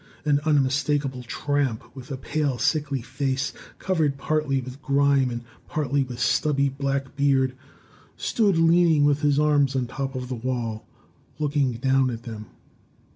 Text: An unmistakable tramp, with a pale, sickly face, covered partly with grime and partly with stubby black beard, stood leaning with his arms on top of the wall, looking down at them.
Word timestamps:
An 0.25 0.39
unmistakable 0.45 1.21
tramp, 1.21 1.95
with 1.95 2.09
a 2.09 2.17
pale, 2.17 2.57
sickly 2.57 3.03
face, 3.03 3.53
covered 3.77 4.17
partly 4.17 4.59
with 4.59 4.81
grime 4.81 5.29
and 5.29 5.43
partly 5.67 6.03
with 6.03 6.19
stubby 6.19 6.69
black 6.69 7.15
beard, 7.15 7.53
stood 8.17 8.57
leaning 8.57 9.05
with 9.05 9.21
his 9.21 9.37
arms 9.39 9.75
on 9.75 9.85
top 9.85 10.15
of 10.15 10.27
the 10.27 10.33
wall, 10.33 10.87
looking 11.37 11.73
down 11.73 12.09
at 12.09 12.23
them. 12.23 12.47